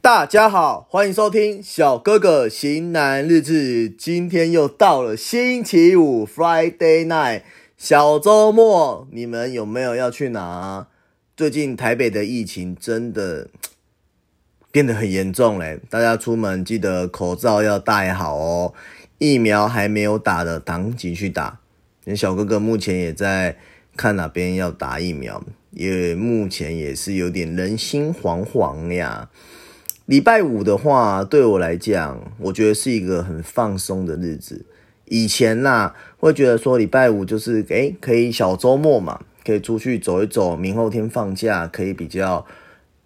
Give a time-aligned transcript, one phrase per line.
[0.00, 3.88] 大家好，欢迎收听小哥哥型男日志。
[3.88, 7.42] 今天又到了星期五，Friday night，
[7.76, 10.86] 小周末，你们有没有要去哪？
[11.36, 13.48] 最近台北的疫情真的
[14.70, 18.72] 变得很严重嘞，大家出门记得口罩要戴好哦。
[19.18, 21.58] 疫苗还没有打的，赶紧去打。
[22.14, 23.58] 小哥哥目前也在
[23.96, 25.42] 看哪边要打疫苗，
[25.76, 29.28] 也目前也是有点人心惶惶呀。
[30.06, 34.64] 礼拜五的话，对我来讲，我觉得是一个很放松的日子。
[35.04, 40.56] 以前呐，会觉得说礼拜五就是诶，可以小周末嘛，可以出去走一走。
[40.56, 42.46] 明后天放假，可以比较，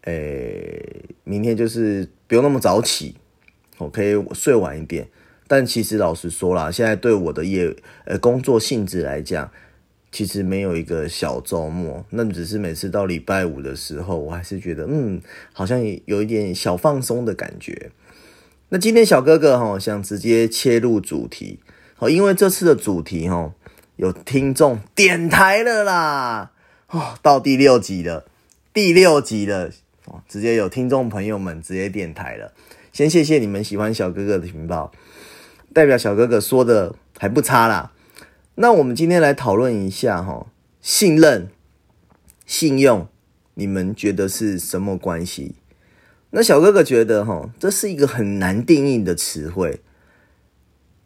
[0.03, 3.17] 诶，明天就是不用那么早起，
[3.79, 5.09] 我可以睡晚一点。
[5.49, 9.51] 但其实老实说啦，现在对我的业呃工作性质来讲，
[10.13, 15.21] 其实没有一个小周末，那只是每次到礼拜五的时候，我还是觉得，嗯，
[15.53, 17.93] 好像有一点小放松的感觉。
[18.71, 21.61] 那今天小哥哥哈想直接切入主题，
[21.95, 23.53] 好，因为这次的主题哈
[23.97, 26.51] 有听众点台了啦，
[26.89, 28.27] 哦，到第六集了，
[28.73, 29.71] 第六集了，
[30.07, 32.53] 哦，直接有听众朋友们直接点台了，
[32.93, 34.91] 先谢谢你们喜欢小哥哥的频道，
[35.73, 37.93] 代表小哥哥说的还不差啦。
[38.63, 40.47] 那我们今天来讨论一下哈，
[40.83, 41.49] 信任、
[42.45, 43.09] 信用，
[43.55, 45.55] 你们觉得是什么关系？
[46.33, 49.81] 那小哥哥觉得哈，这是一个很难定义的词汇，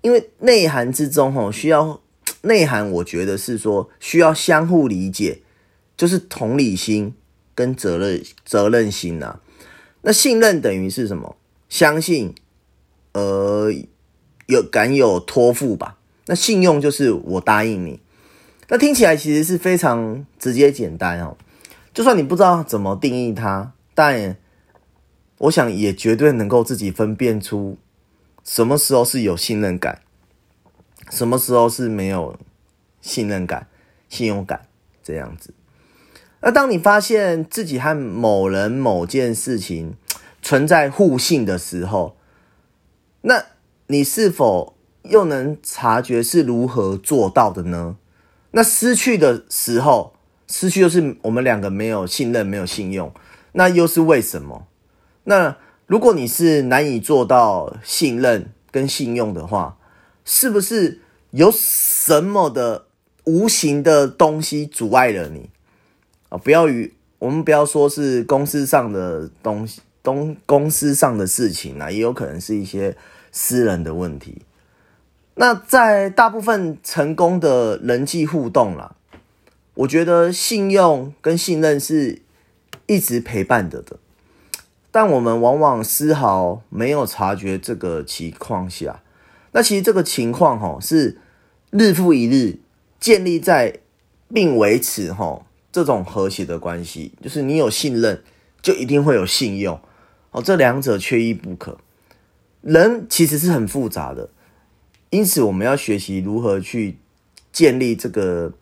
[0.02, 2.00] 因为内涵之中哈，需要
[2.42, 5.42] 内涵，我觉得是说需要相互理解，
[5.96, 7.14] 就是同理心
[7.54, 9.38] 跟责任责任心呐。
[10.02, 11.36] 那信任等于是什么？
[11.68, 12.34] 相信，
[13.12, 13.72] 呃，
[14.46, 15.98] 有敢有托付吧。
[16.26, 18.00] 那信用就是我答应你，
[18.68, 21.36] 那听起来其实是非常直接简单哦。
[21.92, 24.36] 就算你不知道怎么定义它，但
[25.36, 27.76] 我想也绝对能够自己分辨出
[28.42, 30.00] 什么时候是有信任感，
[31.10, 32.38] 什么时候是没有
[33.02, 33.66] 信任感、
[34.08, 34.66] 信用感
[35.02, 35.52] 这样子。
[36.40, 39.96] 那当你发现自己和某人某件事情
[40.40, 42.16] 存在互信的时候，
[43.20, 43.44] 那
[43.88, 44.73] 你是否？
[45.04, 47.96] 又能察觉是如何做到的呢？
[48.52, 50.14] 那失去的时候，
[50.46, 53.12] 失去就是我们两个没有信任、没有信用，
[53.52, 54.66] 那又是为什么？
[55.24, 55.56] 那
[55.86, 59.76] 如果你是难以做到信任跟信用的话，
[60.24, 61.00] 是不是
[61.32, 62.86] 有什么的
[63.24, 65.50] 无形的东西阻碍了你
[66.28, 66.38] 啊？
[66.38, 72.96] 不要与我们不要说是公司上的东西，东公司上的事情啊，也有可能是一些
[73.32, 74.42] 私人的问题。
[75.36, 78.94] 那在大部分成功的人际互动啦，
[79.74, 82.22] 我觉得信用跟信任是
[82.86, 83.96] 一直陪伴着的，
[84.92, 89.02] 但我们往往丝毫没有察觉这个情况下，
[89.50, 91.18] 那其实这个情况哈是
[91.70, 92.60] 日复一日
[93.00, 93.80] 建立在
[94.32, 98.22] 并维持哈这种和谐的关系，就是你有信任
[98.62, 99.80] 就一定会有信用
[100.30, 101.78] 哦，这两者缺一不可。
[102.60, 104.30] 人其实是很复杂的。
[105.14, 106.98] 因此，我们要学习如何去
[107.52, 108.52] 建立这个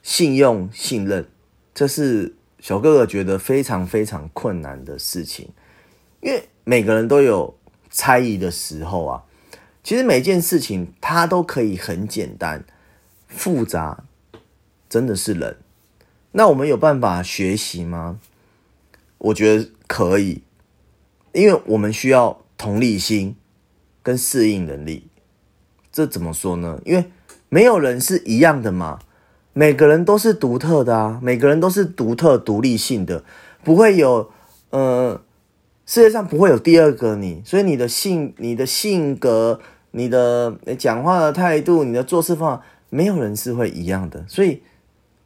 [0.00, 1.28] 信用、信任，
[1.74, 5.48] 这是小哥哥觉得非常非常困难的事情。
[6.20, 7.58] 因为每个人都有
[7.90, 9.24] 猜疑的时候啊，
[9.82, 12.64] 其实每件事情它都可以很简单，
[13.26, 14.04] 复杂
[14.88, 15.56] 真的是人。
[16.30, 18.20] 那我们有办法学习吗？
[19.18, 20.42] 我觉得可以，
[21.32, 23.34] 因为我们需要同理心
[24.00, 25.08] 跟适应能力。
[25.92, 26.80] 这怎么说呢？
[26.86, 27.04] 因为
[27.50, 28.98] 没有人是一样的嘛，
[29.52, 33.22] 每个人都是独特的啊，每个人都是独特独立性的，
[33.62, 34.30] 不会有
[34.70, 35.20] 呃，
[35.84, 39.60] 世界上不会有第二个你，所以你的性、你的性格、
[39.90, 44.62] 你的讲话的态度、你的做事方法，没有人是会一样的，所以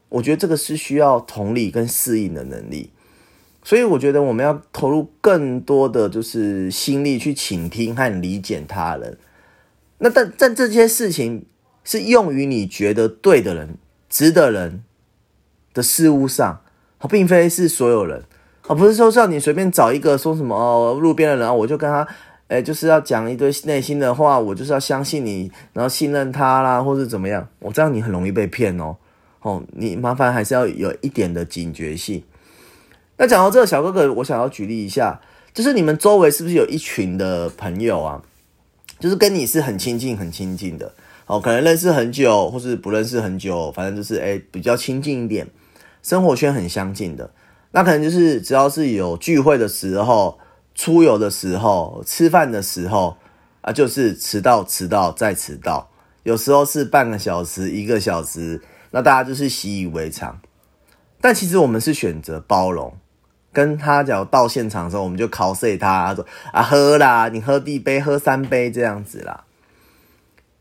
[0.09, 2.91] 我觉得这个是需要同理跟适应的能力，
[3.63, 9.17] 所以我觉得我们要投入更多的就是心力去倾听和理解他人。
[9.99, 11.47] 那但但这些事情
[11.85, 13.77] 是用于你觉得对的人、
[14.09, 14.85] 值得人
[15.73, 16.61] 的事物上，
[16.99, 18.23] 它并非是所有人，
[18.67, 22.07] 而不是说像你随便找一个说什么哦，路边的人，我就跟他，
[22.49, 28.97] 哎，就是要讲一堆内心的话，我就是要相信你，然后信任他啦，或者怎么样，我这样你很容易被骗哦，
[29.41, 32.23] 哦，你麻烦还是要有一点的警觉性。
[33.17, 35.21] 那讲到这个小哥哥，我想要举例一下，
[35.55, 38.23] 就是你们周围是不是有一群的朋友啊？
[38.99, 40.93] 就是跟你是很亲近、很亲近的，
[41.27, 45.47] 哦，可能认识很久，或是不认识很久，反正就是哎比较亲近一点。
[46.03, 47.33] 生活圈很相近的，
[47.73, 50.39] 那可能就是只要是有聚会的时候、
[50.75, 53.17] 出游的时候、吃饭的时候
[53.63, 55.91] 啊，就是迟到、迟到再迟到，
[56.23, 58.63] 有时候是半个小时、一个小时，
[58.93, 60.41] 那大家就是习以为常。
[61.21, 62.97] 但其实我们是选择包容，
[63.57, 69.45] 跟他讲到现场的时候，我们就 cos 他，他说啊喝啦，你喝第一杯，喝三杯这样子啦。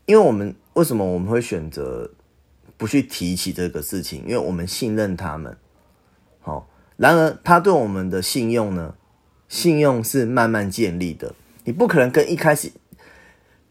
[0.06, 2.10] 因为我们为什么我们会选择
[2.78, 4.22] 不去提起这个事情？
[4.22, 5.54] 因为我们信任他们。
[6.40, 8.94] 好，然而他对我们的信用呢？
[9.46, 11.34] 信用是慢慢建立的，
[11.64, 12.72] 你不可能跟一开始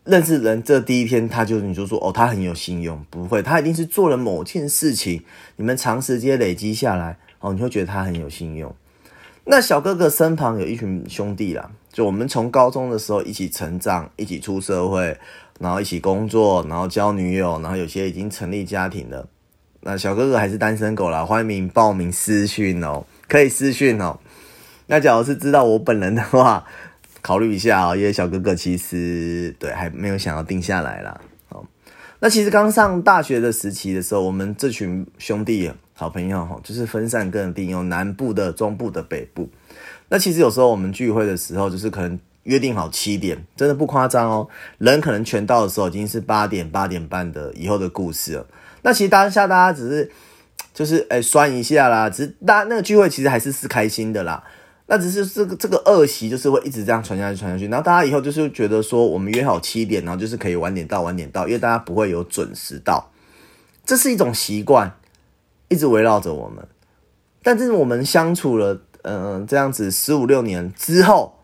[0.03, 5.23] 认识人这第一天他就你就说哦，他很有信用，不会，他一定是做了某件事情，
[5.55, 8.75] 你们长时间累积下来，哦，你会觉得他很有信用。
[9.45, 15.17] 那小哥哥身旁有一群兄弟啦，就我们从高中的时候一起成长，一起出社会，
[15.59, 19.27] 然后一起工作，然后交女友，然后有些已经成立家庭了。
[19.81, 24.19] 那小哥哥还是单身狗啦，欢迎报名私讯哦，可以私讯哦。
[24.87, 26.65] 那假如是知道我本人的话。
[27.21, 31.19] 考虑一下哦，因为小哥哥其实对还没有想要定下来啦。
[31.49, 31.65] 好，
[32.19, 39.49] 那其实刚上大学的时期的时候，我们这群兄弟好朋友哈，就是分散各地，有南部的、中部的、北部。
[40.09, 44.45] 那其实有时候我们聚会的时候，就是可能约定好七点，真的不夸张哦。
[44.77, 48.45] 人可能全到的时候已经是八点、八点半的以后的故事了。
[48.81, 50.11] 那其实当下大家只是
[50.73, 54.43] 就是哎酸一下啦，只是大家那个聚会其实还是是开心的啦。
[54.87, 57.67] 那只是这个这个恶习，就是会一直这样传下去，传下去。
[57.69, 63.09] 然后大家以后就是觉得说，我们约好七点，然后就是可以晚点到，晚点到，因为大家不会有准时到，
[63.83, 64.93] 这是一种习惯，
[65.69, 66.67] 一直围绕着我们。
[67.43, 71.39] 但是我们相处了，嗯，这样子十五六年之后，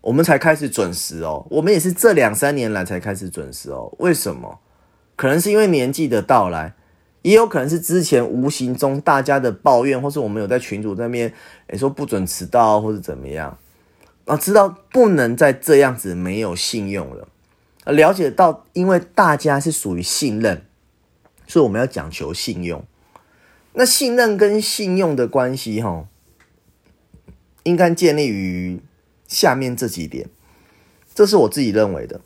[0.00, 1.46] 我们才开始准时哦。
[1.50, 3.92] 我们也是这两三年来才开始准时哦。
[3.98, 4.60] 为什么？
[5.16, 6.74] 可能是因为年纪的到来。
[7.22, 11.32] 也有可能是之前无形中大家的抱怨，或是我们有在群主那边，
[11.66, 13.58] 诶说不准迟到或者怎么样，
[14.26, 17.26] 啊，知道不能再这样子没有信用了，
[17.86, 20.66] 了解到因为大家是属于信任，
[21.48, 22.84] 所以我们要讲求信用。
[23.78, 26.08] 那信任跟信用的关系，哈，
[27.62, 28.80] 应该建立于
[29.28, 30.30] 下面这几点，
[31.14, 32.22] 这是我自己认为的，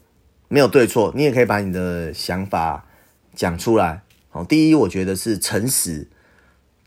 [0.47, 2.87] 没有对错，你也可以把你的想法
[3.35, 4.03] 讲出来。
[4.29, 6.07] 好，第一，我觉得是诚实。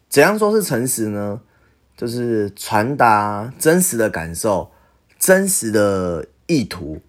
[0.07, 1.41] 怎样说是诚实呢？
[1.97, 4.71] 就是传达真实的感受、
[5.19, 7.01] 真实的意图，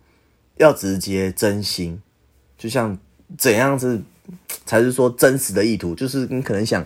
[0.56, 2.02] 要直接、真心。
[2.58, 2.98] 就像
[3.38, 4.02] 怎样子
[4.66, 5.94] 才是说真实的意图？
[5.94, 6.84] 就是你可能想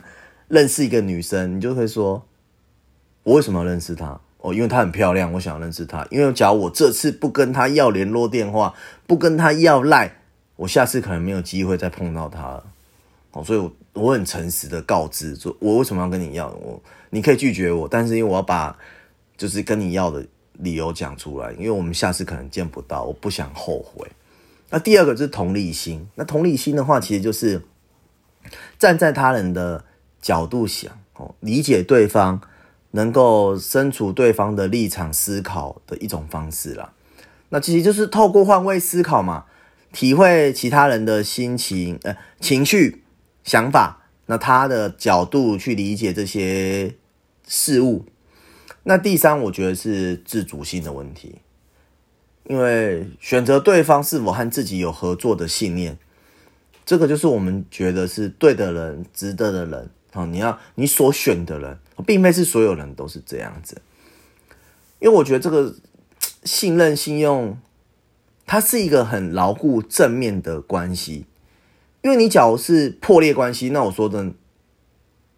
[0.49, 2.27] 认识一个女生，你就会说
[3.23, 4.21] ：“我为什么要认识她？
[4.39, 6.07] 哦，因为她很漂亮，我想要认识她。
[6.11, 8.75] 因为假如我这次不跟她要联络电话，
[9.07, 10.17] 不跟她要赖，
[10.57, 12.65] 我下次可能没有机会再碰到她了。”
[13.33, 18.75] 哦，所以，我我很诚实的告知，说我为什么要跟你要，我你可以拒绝我，但是因为我要把
[19.37, 24.09] 就是跟你要的理由讲出来，因为我们下次可能见不到，我不想后悔。
[24.71, 27.61] 那第二个就是同理心，那同理心的话，其实就是
[28.79, 29.85] 站在他人的
[30.21, 32.41] 角度想，哦，理解对方，
[32.93, 36.93] 能够身处对方的立场思考的一种方式啦。
[37.51, 39.45] 那其实就是透过换位思考嘛，
[39.93, 43.05] 体会其他人的心情，呃，情绪。
[43.45, 46.97] 想法，那他的角度去理解这些
[47.47, 48.05] 事物。
[48.83, 51.37] 那第三，我觉得是自主性的问题，
[52.45, 55.97] 因为选择对方是否和自己有合作的信念，
[56.85, 59.89] 这个就是我们觉得是对的人、值得的人。
[60.19, 63.81] 好，你要你所选的人，并非是所有人都是这样子。
[64.99, 65.73] 因为我觉得这个
[66.43, 67.57] 信任、信用，
[68.45, 71.27] 它是一个很牢固、正面的关系。
[72.03, 74.33] 因为你假如是破裂关系，那我说的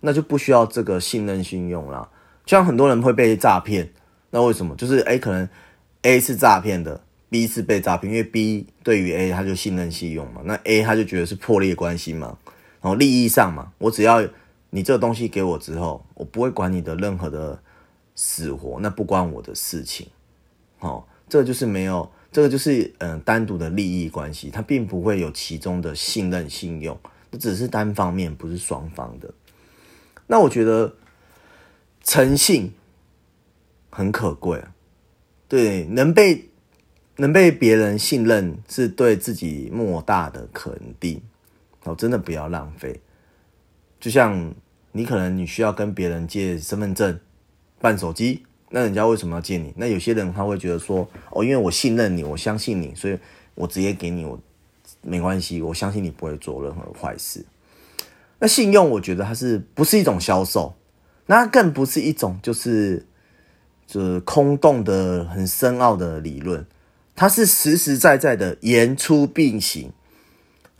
[0.00, 2.08] 那就不需要这个信任信用了。
[2.46, 3.92] 像很多人会被诈骗，
[4.30, 4.74] 那为什么？
[4.76, 5.46] 就是 A 可能
[6.00, 12.38] A 是诈骗的，B 是被诈骗，因为 B 对于 A 他就信任信用嘛，那 A 他就觉得是破裂关系嘛，
[12.80, 14.26] 然后利益上嘛，我只要
[14.70, 17.60] 你这东西给我之后，我不会管你的任何的
[18.14, 20.08] 死活，那不关我的事情。
[20.78, 22.10] 哦，这就是没有。
[22.32, 26.96] 这个就是嗯单独的利益关系，它并不会有其中的信任信用，
[27.32, 29.34] 这只是单方面，不是双方的。
[30.28, 30.94] 那我觉得
[32.04, 32.72] 诚信
[33.90, 34.62] 很可贵，
[35.48, 36.48] 对，能被
[37.16, 41.20] 能被别人信任，是对自己莫大的肯定。
[41.82, 43.00] 哦，真的不要浪费。
[44.00, 44.52] 就像
[44.92, 47.20] 你可能你需要跟别人借身份证、
[47.80, 48.42] 办手机。
[48.72, 49.74] 那人家为什么要借你？
[49.76, 53.18] 那有些人他会觉得说，哦，因为我信任你，我相信你，所以
[53.56, 54.38] 我直接给你，我
[55.02, 57.44] 没关系，我相信你不会做任何坏事。
[58.38, 60.72] 那信用，我觉得它是不是一种销售？
[61.26, 63.04] 那更不是一种就是
[63.88, 66.64] 就是空洞的、很深奥的理论，
[67.16, 69.92] 它是实实在在的言出并行，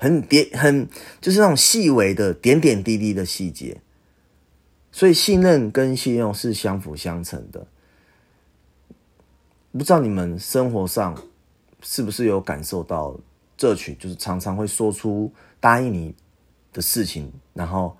[0.00, 0.88] 很点很
[1.20, 3.80] 就是那种细微的点点滴滴的细节。
[4.90, 7.64] 所以信任跟信用是相辅相成的。
[9.70, 11.16] 不知道你们生活上
[11.80, 13.16] 是不是有感受到
[13.56, 16.12] 这群，就是常常会说出答应你
[16.72, 17.96] 的事情，然后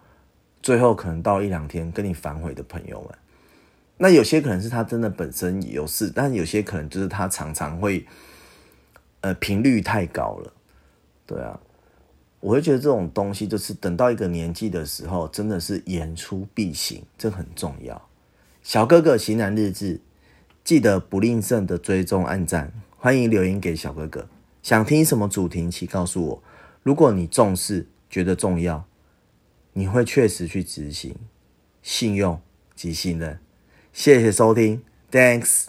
[0.61, 3.11] 最后可能到一两天跟你反悔的朋友们。
[3.99, 8.05] 那有些可能是他真的本身有事，但有些可能就是他常常会，
[9.21, 10.53] 呃，频率太高了。
[11.27, 11.61] 对啊，
[12.41, 18.09] 我会觉得这种东西就是等到一个年纪的时候，真的是言出必行，这很重要。
[18.63, 20.01] 小哥哥型男日志。
[20.63, 24.29] 记得不吝啬的追踪按赞，欢迎留言给小哥哥。
[24.63, 26.43] 想听什么主题，请告诉我。
[26.83, 28.85] 如果你重视，觉得重要，
[29.73, 31.17] 你会确实去执行。
[31.83, 32.41] 信用
[32.77, 33.41] 及信任。
[33.93, 35.69] 谢谢收听，Thanks。